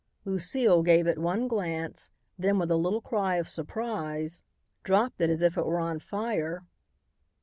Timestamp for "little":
2.75-3.01